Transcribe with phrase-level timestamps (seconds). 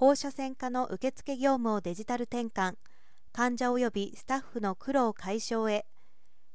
[0.00, 2.76] 放射線科の受付業務をデジタル転換
[3.34, 5.84] 患者及びスタッフの苦労解消へ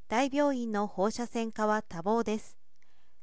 [0.08, 2.58] 大病院の放射線科は多忙です。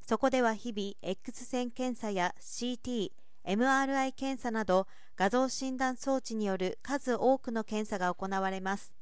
[0.01, 3.11] そこでは日々 X 線検査や CT、
[3.45, 8.93] MRI 検査など画像診断装置による数多くの検査が行われます。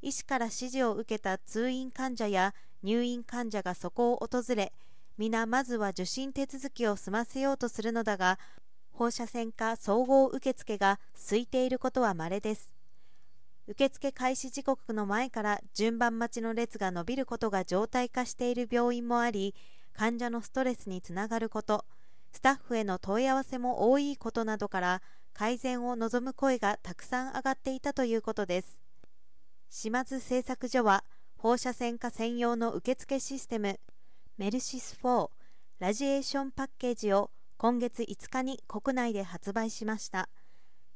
[0.00, 2.52] 医師から指示を受けた通院患者や
[2.82, 4.72] 入院患者がそこを訪れ
[5.18, 8.40] 皆まずは受診手続きを済ませようとするのだが
[8.92, 12.72] 放射線科総合受付が空いていることは稀です。
[13.66, 19.54] 受付開始時刻の前から順番待ちの列が伸びることが常態化している病院もあり
[19.94, 21.84] 患者のストレスにつながること
[22.32, 25.02] スタッフへの問い合わせも多いことなどから
[25.32, 28.78] 改善を望む声がたくさん上がっていたということです。
[29.70, 31.04] 島津製作所は
[31.38, 33.80] 放射線科専用の受付システム
[34.36, 35.30] メルシス4
[35.78, 37.30] ラジエーションパッケージを
[37.62, 40.28] 今月5日に国内で発売しました。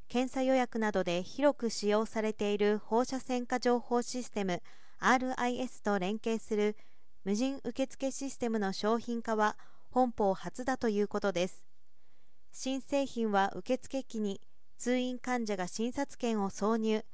[0.08, 4.60] 検査予約などで広く使用されている放射線科情報システム
[5.00, 6.76] RIS と連携する
[7.22, 9.56] 無人受付システムの商品化は
[9.92, 11.62] 本邦初だということです。
[12.50, 14.40] 新製品は受付機に
[14.76, 17.04] 通院患者が診察券を挿入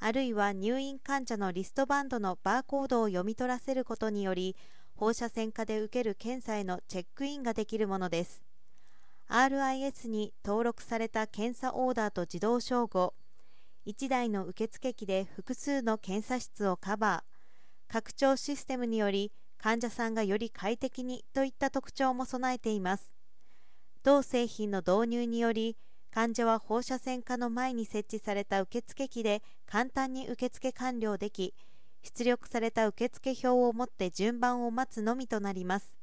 [0.00, 4.56] あるいは入院患者のリストバンドのバーコードを読み取らせることにより
[4.94, 8.51] 放射線科で受ける検査へのチェックインができるものです。
[9.34, 13.14] RIS に登録された検査オーダーと自動照合。
[13.86, 17.90] 1台の受付機で複数の検査室をカバー。
[17.90, 23.14] 拡張システムにより患者さんがより快適にといった特徴も備えています。
[24.02, 25.78] 同製品の導入により
[26.10, 31.54] 患者は放射線科の前に設置された受付機で簡単に受付完了でき
[32.02, 36.01] 出力された受付表を持って順番を待つのみとなります。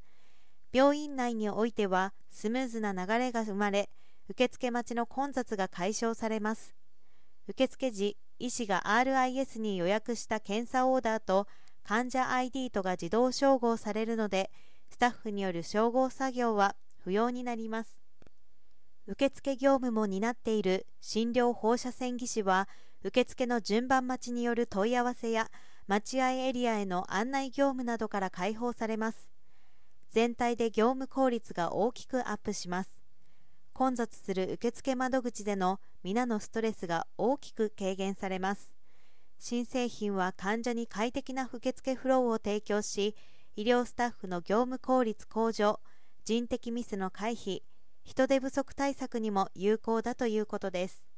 [0.72, 3.90] 病院内においてはスムーズな流れが生まれ
[4.28, 6.74] 受付待ちの混雑が解消されます。
[7.48, 11.48] 受付時医師が RIS に予約した検査オーダーと
[11.82, 14.50] 患者 ID とが自動照合されるので
[14.88, 17.98] スタッフによる照合作業は不要になります。
[19.06, 22.68] 受付業務も担っている診療放射線技師は
[23.02, 25.50] 受付の順番待ちによる問い合わせや
[25.88, 29.29] 待合エリアへの案内業務などから解放されます。
[30.10, 32.90] 全体で業務効率が大きくアップします。
[33.72, 38.72] 混雑する受付窓口での皆のストレスが大きく軽減されます。
[39.38, 43.16] 新製品は患者に快適な受付フローを提供し
[43.56, 45.80] 医療スタッフの業務効率向上
[46.24, 47.62] 人的ミスの回避
[48.04, 51.09] 人手不足対策にも有効だということです。